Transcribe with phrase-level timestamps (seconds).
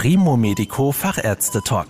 [0.00, 1.88] Primo Medico Fachärzte Talk.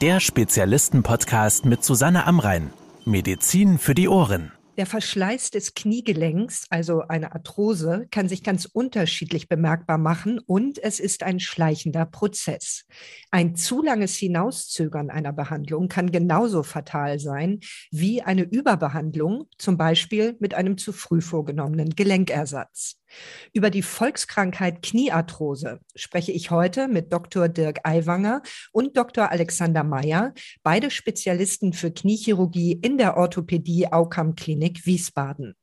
[0.00, 2.72] Der Spezialisten-Podcast mit Susanne Amrein.
[3.04, 4.50] Medizin für die Ohren.
[4.76, 10.98] Der Verschleiß des Kniegelenks, also eine Arthrose, kann sich ganz unterschiedlich bemerkbar machen und es
[10.98, 12.84] ist ein schleichender Prozess.
[13.30, 17.60] Ein zu langes Hinauszögern einer Behandlung kann genauso fatal sein
[17.92, 22.96] wie eine Überbehandlung, zum Beispiel mit einem zu früh vorgenommenen Gelenkersatz.
[23.52, 27.48] Über die Volkskrankheit Kniearthrose spreche ich heute mit Dr.
[27.48, 29.30] Dirk Aiwanger und Dr.
[29.30, 35.54] Alexander Meyer, beide Spezialisten für Kniechirurgie in der Orthopädie Aukam Klinik Wiesbaden.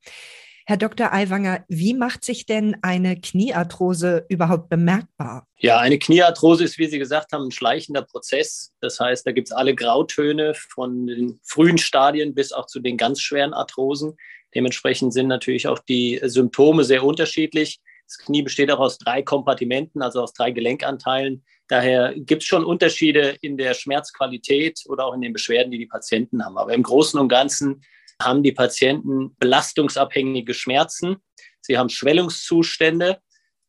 [0.66, 1.12] Herr Dr.
[1.12, 5.46] Aiwanger, wie macht sich denn eine Kniearthrose überhaupt bemerkbar?
[5.58, 8.72] Ja, eine Kniearthrose ist, wie Sie gesagt haben, ein schleichender Prozess.
[8.80, 12.96] Das heißt, da gibt es alle Grautöne von den frühen Stadien bis auch zu den
[12.96, 14.16] ganz schweren Arthrosen.
[14.54, 17.80] Dementsprechend sind natürlich auch die Symptome sehr unterschiedlich.
[18.06, 21.44] Das Knie besteht auch aus drei Kompartimenten, also aus drei Gelenkanteilen.
[21.68, 25.86] Daher gibt es schon Unterschiede in der Schmerzqualität oder auch in den Beschwerden, die die
[25.86, 26.58] Patienten haben.
[26.58, 27.82] Aber im Großen und Ganzen
[28.20, 31.16] haben die Patienten belastungsabhängige Schmerzen.
[31.62, 33.18] Sie haben Schwellungszustände.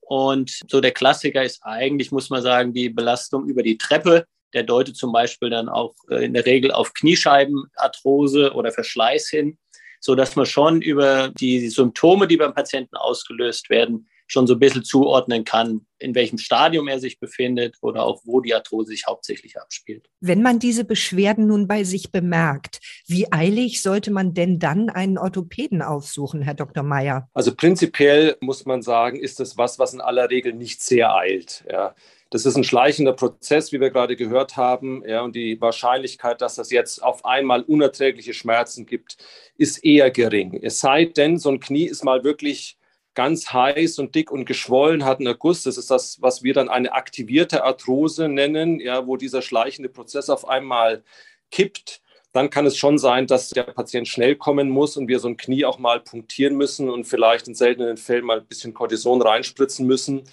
[0.01, 4.25] Und so der Klassiker ist eigentlich, muss man sagen, die Belastung über die Treppe.
[4.53, 9.57] Der deutet zum Beispiel dann auch äh, in der Regel auf Kniescheibenarthrose oder Verschleiß hin
[10.05, 14.59] so dass man schon über die Symptome, die beim Patienten ausgelöst werden, schon so ein
[14.59, 19.05] bisschen zuordnen kann, in welchem Stadium er sich befindet oder auch wo die Arthrose sich
[19.07, 20.09] hauptsächlich abspielt.
[20.19, 25.17] Wenn man diese Beschwerden nun bei sich bemerkt, wie eilig sollte man denn dann einen
[25.17, 26.83] Orthopäden aufsuchen, Herr Dr.
[26.83, 27.29] Meyer?
[27.33, 31.63] Also prinzipiell muss man sagen, ist das was, was in aller Regel nicht sehr eilt.
[31.71, 31.95] Ja.
[32.31, 35.03] Das ist ein schleichender Prozess, wie wir gerade gehört haben.
[35.07, 39.17] Ja, und die Wahrscheinlichkeit, dass das jetzt auf einmal unerträgliche Schmerzen gibt,
[39.57, 40.59] ist eher gering.
[40.61, 42.77] Es sei denn, so ein Knie ist mal wirklich
[43.15, 45.63] ganz heiß und dick und geschwollen, hat einen Erguss.
[45.63, 50.29] Das ist das, was wir dann eine aktivierte Arthrose nennen, ja, wo dieser schleichende Prozess
[50.29, 51.03] auf einmal
[51.51, 52.01] kippt
[52.35, 55.37] dann kann es schon sein, dass der Patient schnell kommen muss und wir so ein
[55.37, 59.87] Knie auch mal punktieren müssen und vielleicht in seltenen Fällen mal ein bisschen Cortison reinspritzen
[59.87, 60.23] müssen.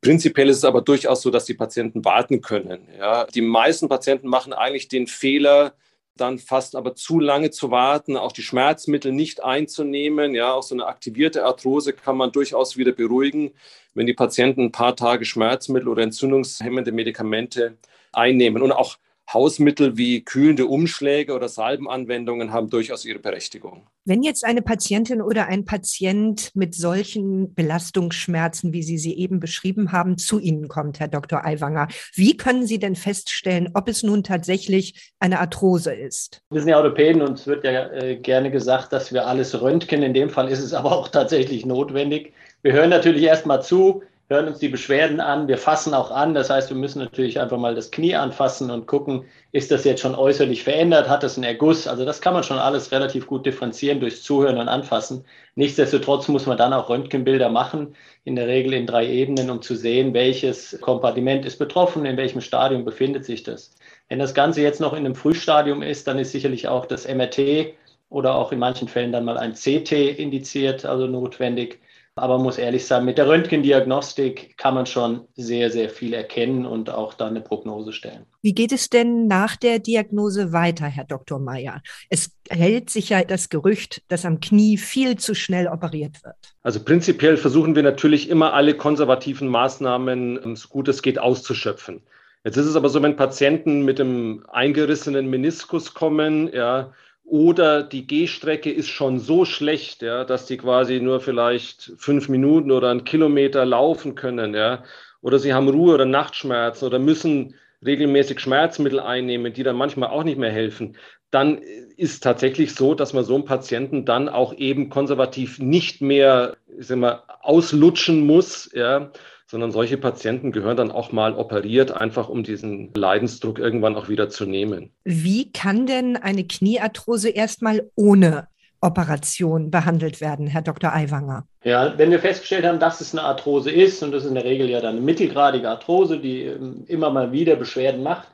[0.00, 2.88] Prinzipiell ist es aber durchaus so, dass die Patienten warten können.
[2.98, 3.26] Ja.
[3.26, 5.74] Die meisten Patienten machen eigentlich den Fehler,
[6.16, 10.34] dann fast aber zu lange zu warten, auch die Schmerzmittel nicht einzunehmen.
[10.34, 13.52] Ja, auch so eine aktivierte Arthrose kann man durchaus wieder beruhigen,
[13.94, 17.78] wenn die Patienten ein paar Tage Schmerzmittel oder entzündungshemmende Medikamente
[18.12, 18.62] einnehmen.
[18.62, 18.98] Und auch
[19.34, 23.86] Hausmittel wie kühlende Umschläge oder Salbenanwendungen haben durchaus ihre Berechtigung.
[24.04, 29.92] Wenn jetzt eine Patientin oder ein Patient mit solchen Belastungsschmerzen, wie Sie sie eben beschrieben
[29.92, 31.44] haben, zu Ihnen kommt, Herr Dr.
[31.44, 36.42] Aiwanger, wie können Sie denn feststellen, ob es nun tatsächlich eine Arthrose ist?
[36.50, 40.02] Wir sind ja Orthopäden und es wird ja äh, gerne gesagt, dass wir alles röntgen.
[40.02, 42.32] In dem Fall ist es aber auch tatsächlich notwendig.
[42.62, 46.34] Wir hören natürlich erstmal zu, hören uns die Beschwerden an, wir fassen auch an.
[46.34, 50.00] Das heißt, wir müssen natürlich einfach mal das Knie anfassen und gucken, ist das jetzt
[50.00, 51.86] schon äußerlich verändert, hat das einen Erguss?
[51.86, 55.24] Also das kann man schon alles relativ gut differenzieren durchs Zuhören und Anfassen.
[55.54, 57.94] Nichtsdestotrotz muss man dann auch Röntgenbilder machen,
[58.24, 62.40] in der Regel in drei Ebenen, um zu sehen, welches Kompartiment ist betroffen, in welchem
[62.40, 63.74] Stadium befindet sich das.
[64.08, 67.74] Wenn das Ganze jetzt noch in einem Frühstadium ist, dann ist sicherlich auch das MRT
[68.08, 71.80] oder auch in manchen Fällen dann mal ein CT indiziert, also notwendig
[72.14, 76.90] aber muss ehrlich sagen, mit der Röntgendiagnostik kann man schon sehr, sehr viel erkennen und
[76.90, 78.26] auch dann eine Prognose stellen.
[78.42, 81.38] Wie geht es denn nach der Diagnose weiter, Herr Dr.
[81.38, 81.80] Meyer?
[82.10, 86.36] Es hält sich ja das Gerücht, dass am Knie viel zu schnell operiert wird.
[86.62, 92.02] Also prinzipiell versuchen wir natürlich immer alle konservativen Maßnahmen, so gut es geht, auszuschöpfen.
[92.44, 96.92] Jetzt ist es aber so, wenn Patienten mit einem eingerissenen Meniskus kommen, ja,
[97.24, 102.70] oder die Gehstrecke ist schon so schlecht, ja, dass die quasi nur vielleicht fünf Minuten
[102.70, 104.84] oder einen Kilometer laufen können, ja.
[105.20, 110.24] Oder sie haben Ruhe- oder Nachtschmerzen oder müssen regelmäßig Schmerzmittel einnehmen, die dann manchmal auch
[110.24, 110.96] nicht mehr helfen.
[111.32, 111.58] Dann
[111.96, 116.86] ist tatsächlich so, dass man so einen Patienten dann auch eben konservativ nicht mehr, ich
[116.86, 119.10] sag mal, auslutschen muss, ja,
[119.46, 124.28] sondern solche Patienten gehören dann auch mal operiert, einfach um diesen Leidensdruck irgendwann auch wieder
[124.28, 124.90] zu nehmen.
[125.04, 128.48] Wie kann denn eine Kniearthrose erstmal ohne
[128.82, 130.92] Operation behandelt werden, Herr Dr.
[130.92, 131.46] Aiwanger?
[131.64, 134.44] Ja, wenn wir festgestellt haben, dass es eine Arthrose ist, und das ist in der
[134.44, 138.28] Regel ja dann eine mittelgradige Arthrose, die ähm, immer mal wieder Beschwerden macht,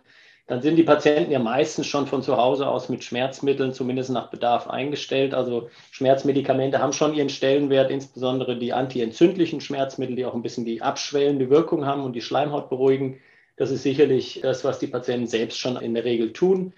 [0.49, 4.31] dann sind die Patienten ja meistens schon von zu Hause aus mit Schmerzmitteln zumindest nach
[4.31, 5.35] Bedarf eingestellt.
[5.35, 10.81] Also Schmerzmedikamente haben schon ihren Stellenwert, insbesondere die antientzündlichen Schmerzmittel, die auch ein bisschen die
[10.81, 13.21] abschwellende Wirkung haben und die Schleimhaut beruhigen.
[13.56, 16.73] Das ist sicherlich das, was die Patienten selbst schon in der Regel tun.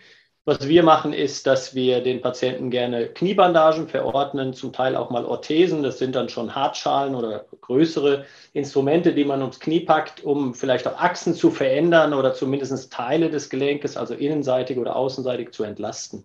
[0.46, 5.26] Was wir machen, ist, dass wir den Patienten gerne Kniebandagen verordnen, zum Teil auch mal
[5.26, 5.82] Orthesen.
[5.82, 10.88] Das sind dann schon Hartschalen oder größere Instrumente, die man ums Knie packt, um vielleicht
[10.88, 16.24] auch Achsen zu verändern oder zumindest Teile des Gelenkes, also innenseitig oder außenseitig, zu entlasten.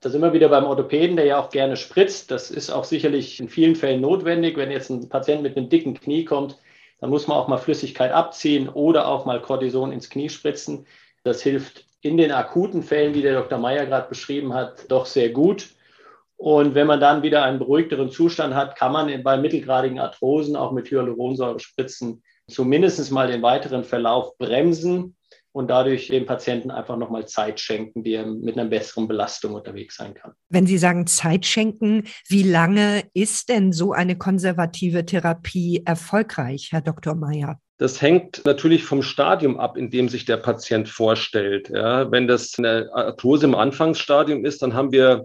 [0.00, 2.30] Da sind wir wieder beim Orthopäden, der ja auch gerne spritzt.
[2.30, 4.56] Das ist auch sicherlich in vielen Fällen notwendig.
[4.56, 6.56] Wenn jetzt ein Patient mit einem dicken Knie kommt,
[7.00, 10.86] dann muss man auch mal Flüssigkeit abziehen oder auch mal Cortison ins Knie spritzen.
[11.24, 13.58] Das hilft in den akuten Fällen, wie der Dr.
[13.58, 15.70] Meyer gerade beschrieben hat, doch sehr gut.
[16.36, 20.72] Und wenn man dann wieder einen beruhigteren Zustand hat, kann man bei mittelgradigen Arthrosen auch
[20.72, 25.16] mit Hyaluronsäurespritzen zumindest mal den weiteren Verlauf bremsen
[25.52, 29.96] und dadurch dem Patienten einfach nochmal Zeit schenken, die er mit einer besseren Belastung unterwegs
[29.96, 30.32] sein kann.
[30.48, 36.82] Wenn Sie sagen Zeit schenken, wie lange ist denn so eine konservative Therapie erfolgreich, Herr
[36.82, 37.14] Dr.
[37.14, 37.60] Meyer?
[37.80, 41.70] Das hängt natürlich vom Stadium ab, in dem sich der Patient vorstellt.
[41.70, 45.24] Ja, wenn das eine Arthrose im Anfangsstadium ist, dann haben wir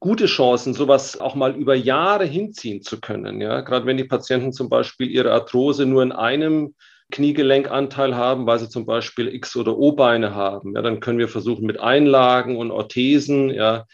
[0.00, 3.40] gute Chancen, sowas auch mal über Jahre hinziehen zu können.
[3.40, 6.74] Ja, gerade wenn die Patienten zum Beispiel ihre Arthrose nur in einem
[7.12, 10.74] Kniegelenkanteil haben, weil sie zum Beispiel X- oder O-Beine haben.
[10.74, 13.84] Ja, dann können wir versuchen, mit Einlagen und Orthesen ja,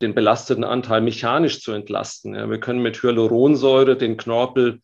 [0.00, 2.34] den belasteten Anteil mechanisch zu entlasten.
[2.34, 4.80] Ja, wir können mit Hyaluronsäure den Knorpel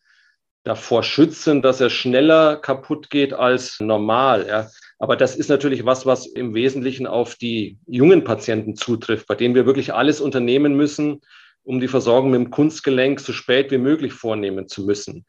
[0.63, 4.45] davor schützen, dass er schneller kaputt geht als normal.
[4.47, 4.69] Ja.
[4.99, 9.55] Aber das ist natürlich was, was im Wesentlichen auf die jungen Patienten zutrifft, bei denen
[9.55, 11.21] wir wirklich alles unternehmen müssen,
[11.63, 15.25] um die Versorgung mit dem Kunstgelenk so spät wie möglich vornehmen zu müssen.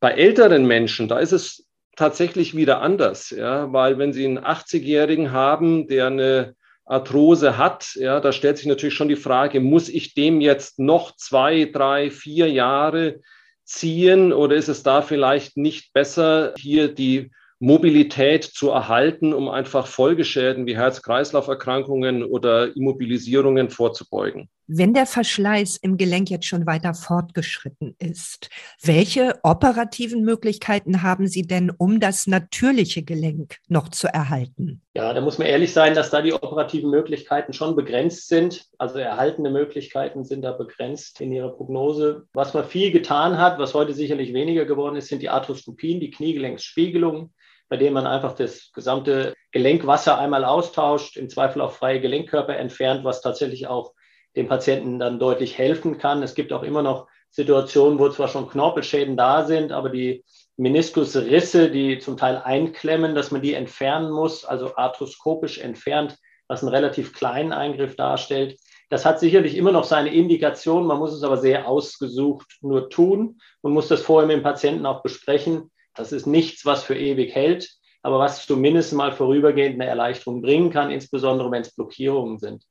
[0.00, 1.66] Bei älteren Menschen, da ist es
[1.96, 6.54] tatsächlich wieder anders, ja, weil wenn Sie einen 80-Jährigen haben, der eine
[6.86, 11.14] Arthrose hat, ja, da stellt sich natürlich schon die Frage, muss ich dem jetzt noch
[11.16, 13.20] zwei, drei, vier Jahre
[13.70, 17.30] ziehen oder ist es da vielleicht nicht besser, hier die
[17.60, 24.48] Mobilität zu erhalten, um einfach Folgeschäden wie Herz-Kreislauf-Erkrankungen oder Immobilisierungen vorzubeugen.
[24.72, 28.50] Wenn der Verschleiß im Gelenk jetzt schon weiter fortgeschritten ist,
[28.80, 34.80] welche operativen Möglichkeiten haben Sie denn, um das natürliche Gelenk noch zu erhalten?
[34.94, 38.66] Ja, da muss man ehrlich sein, dass da die operativen Möglichkeiten schon begrenzt sind.
[38.78, 42.28] Also erhaltene Möglichkeiten sind da begrenzt in ihrer Prognose.
[42.32, 46.12] Was man viel getan hat, was heute sicherlich weniger geworden ist, sind die Arthroskopien, die
[46.12, 47.34] Kniegelenksspiegelungen
[47.68, 53.04] bei dem man einfach das gesamte Gelenkwasser einmal austauscht, im Zweifel auch freie Gelenkkörper entfernt,
[53.04, 53.92] was tatsächlich auch
[54.36, 56.22] dem Patienten dann deutlich helfen kann.
[56.22, 60.24] Es gibt auch immer noch Situationen, wo zwar schon Knorpelschäden da sind, aber die
[60.56, 66.16] Meniskusrisse, die zum Teil einklemmen, dass man die entfernen muss, also arthroskopisch entfernt,
[66.48, 68.58] was einen relativ kleinen Eingriff darstellt.
[68.88, 73.40] Das hat sicherlich immer noch seine Indikation, man muss es aber sehr ausgesucht nur tun
[73.60, 75.70] und muss das vorher mit dem Patienten auch besprechen.
[75.94, 77.70] Das ist nichts, was für ewig hält,
[78.02, 82.64] aber was zumindest mal vorübergehend eine Erleichterung bringen kann, insbesondere wenn es Blockierungen sind.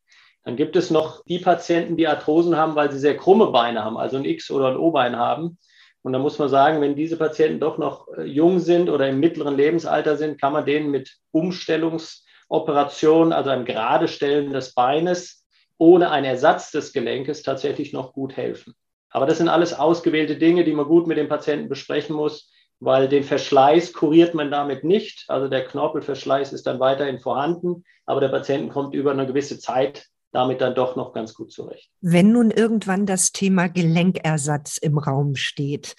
[0.50, 3.98] Dann gibt es noch die Patienten, die Arthrosen haben, weil sie sehr krumme Beine haben,
[3.98, 5.60] also ein X- oder ein O-Bein haben.
[6.02, 9.20] Und da muss man sagen, wenn diese Patienten doch noch äh, jung sind oder im
[9.20, 15.46] mittleren Lebensalter sind, kann man denen mit Umstellungsoperationen, also einem Geradestellen des Beines,
[15.78, 18.74] ohne einen Ersatz des Gelenkes tatsächlich noch gut helfen.
[19.12, 22.52] Aber das sind alles ausgewählte Dinge, die man gut mit dem Patienten besprechen muss
[22.82, 25.26] weil den Verschleiß kuriert man damit nicht.
[25.28, 30.08] Also der Knorpelverschleiß ist dann weiterhin vorhanden, aber der Patient kommt über eine gewisse Zeit
[30.32, 31.90] damit dann doch noch ganz gut zurecht.
[32.02, 35.96] Wenn nun irgendwann das Thema Gelenkersatz im Raum steht,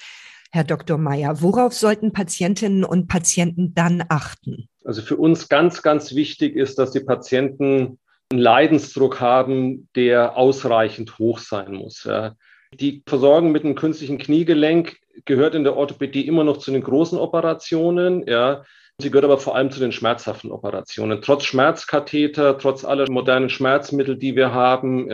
[0.52, 0.98] Herr Dr.
[0.98, 4.68] Meyer, worauf sollten Patientinnen und Patienten dann achten?
[4.84, 7.98] Also für uns ganz, ganz wichtig ist, dass die Patienten
[8.32, 12.08] einen Leidensdruck haben, der ausreichend hoch sein muss.
[12.72, 17.18] Die Versorgung mit einem künstlichen Kniegelenk gehört in der Orthopädie immer noch zu den großen
[17.18, 18.26] Operationen.
[18.26, 18.64] Ja.
[19.00, 21.22] Sie gehört aber vor allem zu den schmerzhaften Operationen.
[21.22, 25.10] Trotz Schmerzkatheter, trotz aller modernen Schmerzmittel, die wir haben.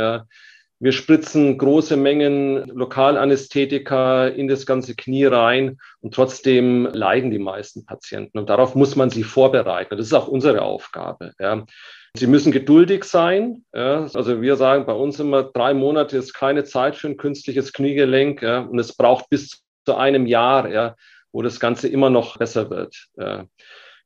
[0.78, 7.86] Wir spritzen große Mengen Lokalanästhetika in das ganze Knie rein und trotzdem leiden die meisten
[7.86, 8.38] Patienten.
[8.38, 9.96] Und darauf muss man sie vorbereiten.
[9.96, 11.32] Das ist auch unsere Aufgabe.
[11.38, 11.64] Ja.
[12.14, 13.64] Sie müssen geduldig sein.
[13.74, 14.06] Ja.
[14.12, 18.42] Also wir sagen bei uns immer, drei Monate ist keine Zeit für ein künstliches Kniegelenk.
[18.42, 18.58] Ja.
[18.60, 20.94] Und es braucht bis zu einem Jahr, ja,
[21.36, 23.08] wo das Ganze immer noch besser wird.
[23.18, 23.44] Ja.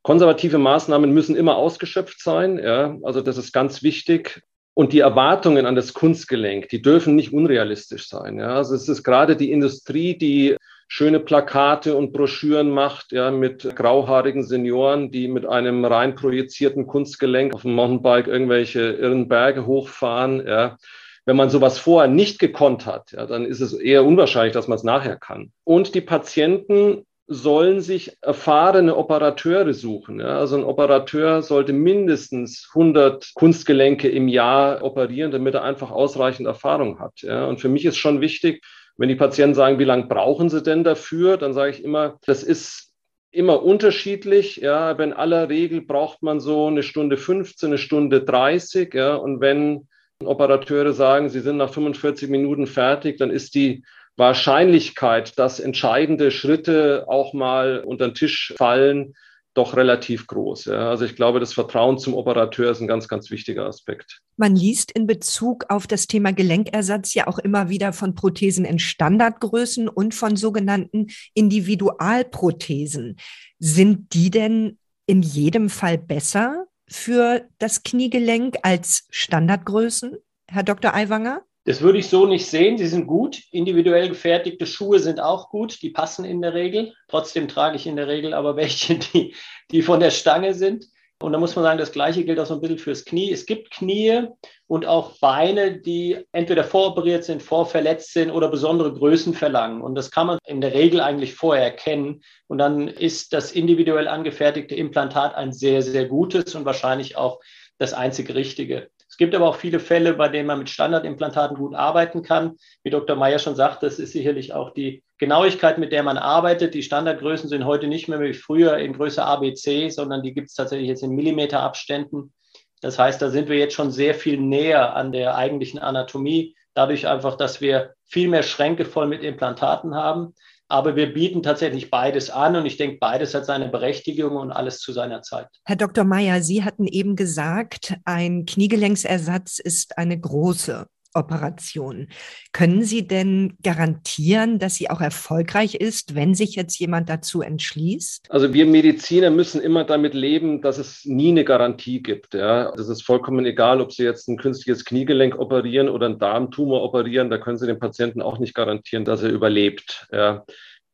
[0.02, 2.58] Konservative Maßnahmen müssen immer ausgeschöpft sein.
[2.58, 2.96] Ja.
[3.04, 4.42] Also das ist ganz wichtig.
[4.74, 8.38] Und die Erwartungen an das Kunstgelenk, die dürfen nicht unrealistisch sein.
[8.38, 8.56] Ja.
[8.56, 10.56] Also es ist gerade die Industrie, die
[10.88, 17.54] schöne Plakate und Broschüren macht, ja, mit grauhaarigen Senioren, die mit einem rein projizierten Kunstgelenk
[17.54, 20.78] auf dem Mountainbike irgendwelche irren Berge hochfahren, ja.
[21.26, 24.78] Wenn man sowas vorher nicht gekonnt hat, ja, dann ist es eher unwahrscheinlich, dass man
[24.78, 25.52] es nachher kann.
[25.62, 30.18] Und die Patienten sollen sich erfahrene Operateure suchen.
[30.18, 36.48] Ja, also ein Operateur sollte mindestens 100 Kunstgelenke im Jahr operieren, damit er einfach ausreichend
[36.48, 37.22] Erfahrung hat.
[37.22, 38.64] Ja, und für mich ist schon wichtig,
[38.96, 42.42] wenn die Patienten sagen, wie lange brauchen sie denn dafür, dann sage ich immer, das
[42.42, 42.92] ist
[43.30, 44.56] immer unterschiedlich.
[44.56, 48.92] Ja, in aller Regel braucht man so eine Stunde 15, eine Stunde 30.
[48.92, 49.86] Ja, und wenn
[50.24, 53.84] Operateure sagen, sie sind nach 45 Minuten fertig, dann ist die
[54.20, 59.14] Wahrscheinlichkeit, dass entscheidende Schritte auch mal unter den Tisch fallen,
[59.54, 60.66] doch relativ groß.
[60.66, 60.90] Ja.
[60.90, 64.20] Also ich glaube, das Vertrauen zum Operateur ist ein ganz, ganz wichtiger Aspekt.
[64.36, 68.78] Man liest in Bezug auf das Thema Gelenkersatz ja auch immer wieder von Prothesen in
[68.78, 73.16] Standardgrößen und von sogenannten Individualprothesen.
[73.58, 80.16] Sind die denn in jedem Fall besser für das Kniegelenk als Standardgrößen,
[80.48, 80.94] Herr Dr.
[80.94, 81.42] Aiwanger?
[81.64, 82.78] Das würde ich so nicht sehen.
[82.78, 83.42] Sie sind gut.
[83.50, 85.82] Individuell gefertigte Schuhe sind auch gut.
[85.82, 86.94] Die passen in der Regel.
[87.08, 89.34] Trotzdem trage ich in der Regel aber welche, die,
[89.70, 90.86] die von der Stange sind.
[91.22, 93.30] Und da muss man sagen, das Gleiche gilt auch so ein bisschen fürs Knie.
[93.30, 94.28] Es gibt Knie
[94.66, 99.82] und auch Beine, die entweder voroperiert sind, vorverletzt sind oder besondere Größen verlangen.
[99.82, 102.22] Und das kann man in der Regel eigentlich vorher erkennen.
[102.46, 107.38] Und dann ist das individuell angefertigte Implantat ein sehr, sehr gutes und wahrscheinlich auch
[107.76, 108.88] das einzig Richtige
[109.20, 112.56] gibt aber auch viele Fälle, bei denen man mit Standardimplantaten gut arbeiten kann.
[112.82, 113.16] Wie Dr.
[113.16, 116.72] Meyer schon sagt, das ist sicherlich auch die Genauigkeit, mit der man arbeitet.
[116.72, 120.54] Die Standardgrößen sind heute nicht mehr wie früher in Größe ABC, sondern die gibt es
[120.54, 122.32] tatsächlich jetzt in Millimeterabständen.
[122.80, 127.06] Das heißt, da sind wir jetzt schon sehr viel näher an der eigentlichen Anatomie, dadurch
[127.06, 130.34] einfach, dass wir viel mehr Schränke voll mit Implantaten haben.
[130.70, 134.78] Aber wir bieten tatsächlich beides an und ich denke, beides hat seine Berechtigung und alles
[134.78, 135.48] zu seiner Zeit.
[135.64, 136.04] Herr Dr.
[136.04, 142.08] Meyer, Sie hatten eben gesagt, ein Kniegelenksersatz ist eine große Operation.
[142.52, 148.26] Können Sie denn garantieren, dass sie auch erfolgreich ist, wenn sich jetzt jemand dazu entschließt?
[148.30, 152.34] Also wir Mediziner müssen immer damit leben, dass es nie eine Garantie gibt.
[152.34, 152.72] Ja.
[152.76, 157.30] Das ist vollkommen egal, ob Sie jetzt ein künstliches Kniegelenk operieren oder einen Darmtumor operieren.
[157.30, 160.08] Da können Sie dem Patienten auch nicht garantieren, dass er überlebt.
[160.12, 160.44] Ja.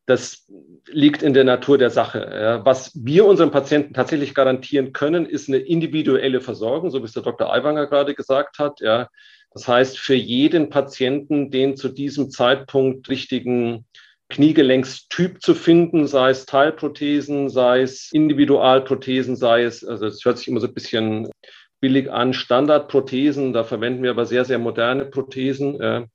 [0.07, 0.47] Das
[0.87, 2.61] liegt in der Natur der Sache.
[2.63, 7.25] Was wir unseren Patienten tatsächlich garantieren können, ist eine individuelle Versorgung, so wie es der
[7.25, 7.53] Dr.
[7.53, 8.81] Aiwanger gerade gesagt hat.
[9.51, 9.55] Ja.
[9.55, 13.87] Das heißt, für jeden Patienten den zu diesem Zeitpunkt richtigen
[14.29, 20.49] Kniegelenkstyp zu finden, sei es Teilprothesen, sei es Individualprothesen, sei es, also das hört sich
[20.49, 21.29] immer so ein bisschen
[21.81, 26.09] billig an, Standardprothesen, da verwenden wir aber sehr, sehr moderne Prothesen.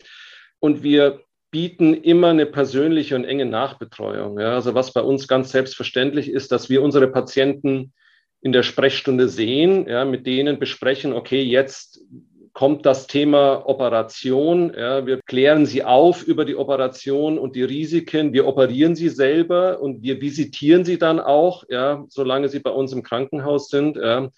[0.60, 1.22] Und wir
[1.52, 4.40] bieten immer eine persönliche und enge Nachbetreuung.
[4.40, 7.94] Also was bei uns ganz selbstverständlich ist, dass wir unsere Patienten
[8.42, 12.02] in der Sprechstunde sehen, ja, mit denen besprechen, okay, jetzt
[12.54, 14.74] kommt das Thema Operation.
[14.78, 18.34] Ja, wir klären sie auf über die Operation und die Risiken.
[18.34, 22.94] Wir operieren sie selber und wir visitieren sie dann auch, ja, solange sie bei uns
[22.94, 23.98] im Krankenhaus sind.
[23.98, 24.30] Ja.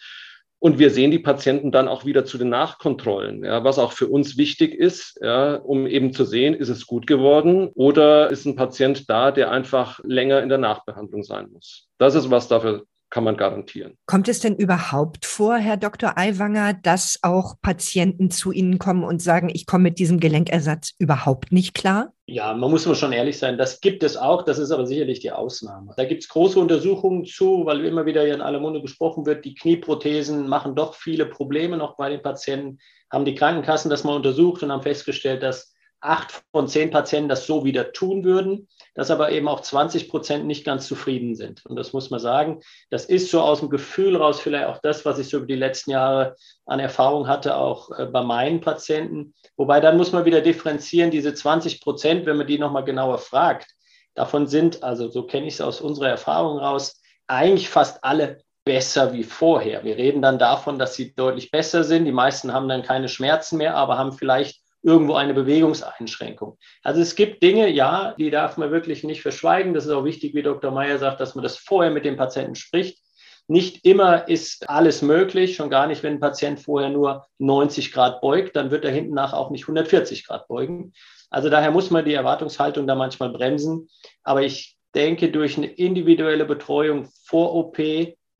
[0.60, 4.08] Und wir sehen die Patienten dann auch wieder zu den Nachkontrollen, ja, was auch für
[4.08, 8.56] uns wichtig ist, ja, um eben zu sehen, ist es gut geworden oder ist ein
[8.56, 11.90] Patient da, der einfach länger in der Nachbehandlung sein muss.
[11.98, 13.96] Das ist, was dafür kann man garantieren.
[14.08, 16.18] Kommt es denn überhaupt vor, Herr Dr.
[16.18, 21.52] Aiwanger, dass auch Patienten zu Ihnen kommen und sagen, ich komme mit diesem Gelenkersatz überhaupt
[21.52, 22.14] nicht klar?
[22.26, 25.20] Ja, man muss immer schon ehrlich sein, das gibt es auch, das ist aber sicherlich
[25.20, 25.94] die Ausnahme.
[25.96, 29.54] Da gibt es große Untersuchungen zu, weil immer wieder in aller Munde gesprochen wird, die
[29.54, 32.80] Knieprothesen machen doch viele Probleme noch bei den Patienten,
[33.12, 35.73] haben die Krankenkassen das mal untersucht und haben festgestellt, dass
[36.04, 40.46] acht von zehn Patienten das so wieder tun würden, dass aber eben auch 20 Prozent
[40.46, 41.66] nicht ganz zufrieden sind.
[41.66, 42.62] Und das muss man sagen.
[42.90, 45.56] Das ist so aus dem Gefühl raus vielleicht auch das, was ich so über die
[45.56, 49.34] letzten Jahre an Erfahrung hatte, auch äh, bei meinen Patienten.
[49.56, 53.68] Wobei dann muss man wieder differenzieren, diese 20 Prozent, wenn man die nochmal genauer fragt,
[54.14, 59.14] davon sind, also so kenne ich es aus unserer Erfahrung raus, eigentlich fast alle besser
[59.14, 59.84] wie vorher.
[59.84, 62.06] Wir reden dann davon, dass sie deutlich besser sind.
[62.06, 66.58] Die meisten haben dann keine Schmerzen mehr, aber haben vielleicht irgendwo eine Bewegungseinschränkung.
[66.84, 69.74] Also es gibt Dinge, ja, die darf man wirklich nicht verschweigen.
[69.74, 70.72] Das ist auch wichtig, wie Dr.
[70.72, 73.00] Meyer sagt, dass man das vorher mit dem Patienten spricht.
[73.48, 78.22] Nicht immer ist alles möglich, schon gar nicht, wenn ein Patient vorher nur 90 Grad
[78.22, 80.94] beugt, dann wird er hinten nach auch nicht 140 Grad beugen.
[81.30, 83.90] Also daher muss man die Erwartungshaltung da manchmal bremsen.
[84.24, 87.80] Aber ich denke, durch eine individuelle Betreuung vor OP,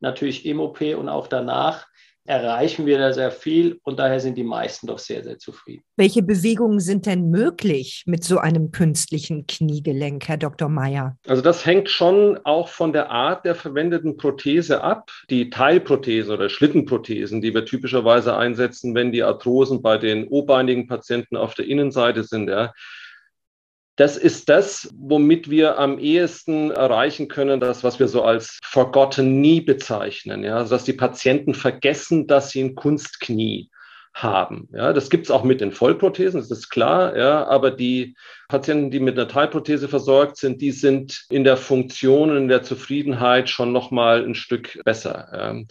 [0.00, 1.86] natürlich im OP und auch danach,
[2.26, 5.84] erreichen wir da sehr viel und daher sind die meisten doch sehr, sehr zufrieden.
[5.96, 10.68] Welche Bewegungen sind denn möglich mit so einem künstlichen Kniegelenk, Herr Dr.
[10.68, 11.16] Meyer?
[11.26, 15.10] Also das hängt schon auch von der Art der verwendeten Prothese ab.
[15.28, 21.36] Die Teilprothese oder Schlittenprothesen, die wir typischerweise einsetzen, wenn die Arthrosen bei den o-beinigen Patienten
[21.36, 22.72] auf der Innenseite sind, ja,
[23.96, 29.38] Das ist das, womit wir am ehesten erreichen können, das, was wir so als Forgotten
[29.38, 30.42] Knee bezeichnen.
[30.42, 30.56] Ja?
[30.56, 33.70] Also, dass die Patienten vergessen, dass sie ein Kunstknie
[34.14, 34.68] haben.
[34.72, 38.14] Ja, das gibt es auch mit den Vollprothesen, das ist klar, ja, aber die
[38.48, 42.62] Patienten, die mit einer Teilprothese versorgt sind, die sind in der Funktion und in der
[42.62, 45.28] Zufriedenheit schon nochmal ein Stück besser.
[45.32, 45.62] Ja.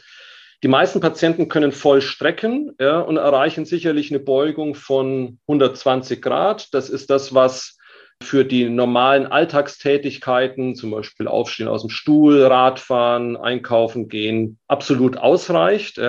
[0.62, 6.74] Die meisten Patienten können voll strecken ja, und erreichen sicherlich eine Beugung von 120 Grad.
[6.74, 7.78] Das ist das, was
[8.22, 16.00] für die normalen Alltagstätigkeiten, zum Beispiel Aufstehen aus dem Stuhl, Radfahren, Einkaufen gehen, absolut ausreicht.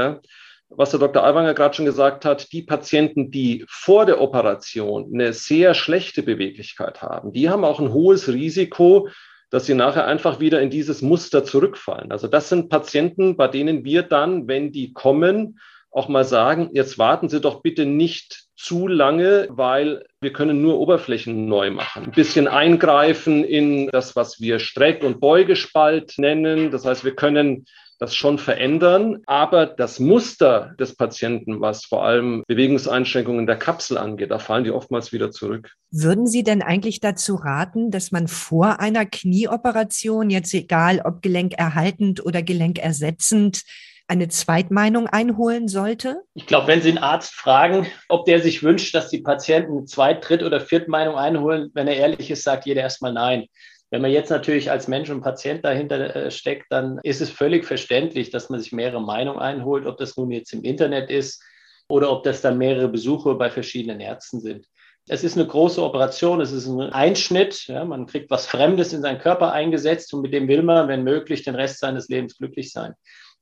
[0.68, 1.22] Was der Dr.
[1.22, 7.02] Aiwanger gerade schon gesagt hat, die Patienten, die vor der Operation eine sehr schlechte Beweglichkeit
[7.02, 9.08] haben, die haben auch ein hohes Risiko,
[9.50, 12.10] dass sie nachher einfach wieder in dieses Muster zurückfallen.
[12.10, 15.60] Also das sind Patienten, bei denen wir dann, wenn die kommen,
[15.92, 20.78] auch mal sagen, jetzt warten Sie doch bitte nicht zu lange, weil wir können nur
[20.78, 22.04] Oberflächen neu machen.
[22.04, 26.70] Ein bisschen eingreifen in das, was wir Streck- und Beugespalt nennen.
[26.70, 27.66] Das heißt, wir können
[27.98, 29.22] das schon verändern.
[29.26, 34.70] Aber das Muster des Patienten, was vor allem Bewegungseinschränkungen der Kapsel angeht, da fallen die
[34.70, 35.70] oftmals wieder zurück.
[35.90, 42.24] Würden Sie denn eigentlich dazu raten, dass man vor einer Knieoperation, jetzt egal ob gelenkerhaltend
[42.24, 43.62] oder gelenkersetzend,
[44.06, 46.22] eine Zweitmeinung einholen sollte?
[46.34, 49.84] Ich glaube, wenn Sie einen Arzt fragen, ob der sich wünscht, dass die Patienten eine
[49.86, 53.46] Zweit-, Dritt- oder Viertmeinung einholen, wenn er ehrlich ist, sagt jeder erstmal nein.
[53.90, 57.64] Wenn man jetzt natürlich als Mensch und Patient dahinter äh, steckt, dann ist es völlig
[57.64, 61.42] verständlich, dass man sich mehrere Meinungen einholt, ob das nun jetzt im Internet ist
[61.88, 64.66] oder ob das dann mehrere Besuche bei verschiedenen Ärzten sind.
[65.06, 67.66] Es ist eine große Operation, es ist ein Einschnitt.
[67.66, 71.04] Ja, man kriegt was Fremdes in seinen Körper eingesetzt und mit dem will man, wenn
[71.04, 72.94] möglich, den Rest seines Lebens glücklich sein.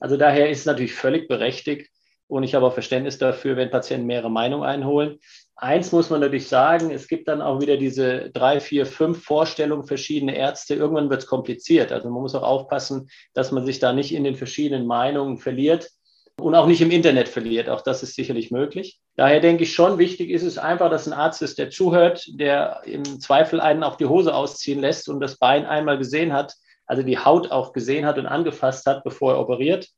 [0.03, 1.89] Also daher ist es natürlich völlig berechtigt
[2.27, 5.21] und ich habe auch Verständnis dafür, wenn Patienten mehrere Meinungen einholen.
[5.55, 9.85] Eins muss man natürlich sagen, es gibt dann auch wieder diese drei, vier, fünf Vorstellungen
[9.85, 10.75] verschiedene Ärzte.
[10.75, 11.93] Irgendwann wird es kompliziert.
[11.93, 15.89] Also man muss auch aufpassen, dass man sich da nicht in den verschiedenen Meinungen verliert
[16.37, 17.69] und auch nicht im Internet verliert.
[17.69, 18.99] Auch das ist sicherlich möglich.
[19.15, 22.83] Daher denke ich schon, wichtig ist es einfach, dass ein Arzt ist, der zuhört, der
[22.87, 26.55] im Zweifel einen auch die Hose ausziehen lässt und das Bein einmal gesehen hat,
[26.87, 29.89] also die Haut auch gesehen hat und angefasst hat, bevor er operiert.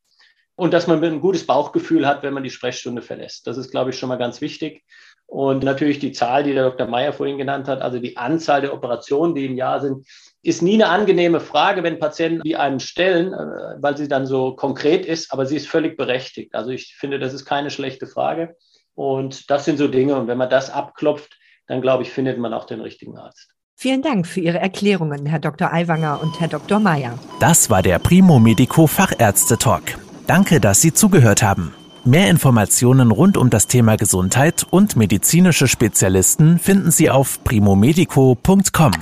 [0.57, 3.47] Und dass man ein gutes Bauchgefühl hat, wenn man die Sprechstunde verlässt.
[3.47, 4.85] Das ist, glaube ich, schon mal ganz wichtig.
[5.27, 6.87] Und natürlich die Zahl, die der Dr.
[6.87, 10.07] Meyer vorhin genannt hat, also die Anzahl der Operationen, die im Jahr sind,
[10.43, 14.55] ist nie eine angenehme Frage, wenn Patienten die einem stellen, äh, weil sie dann so
[14.55, 16.55] konkret ist, aber sie ist völlig berechtigt.
[16.55, 18.57] Also ich finde, das ist keine schlechte Frage.
[18.95, 20.15] Und das sind so Dinge.
[20.15, 23.55] Und wenn man das abklopft, dann glaube ich, findet man auch den richtigen Arzt.
[23.77, 25.73] Vielen Dank für Ihre Erklärungen, Herr Dr.
[25.73, 26.81] Aiwanger und Herr Dr.
[26.81, 27.19] Meyer.
[27.41, 29.83] Das war der Primo Medico Fachärzte Talk.
[30.27, 31.75] Danke, dass Sie zugehört haben.
[32.05, 38.93] Mehr Informationen rund um das Thema Gesundheit und medizinische Spezialisten finden Sie auf primomedico.com.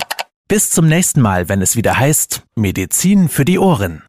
[0.47, 4.03] Bis zum nächsten Mal, wenn es wieder heißt Medizin für die Ohren.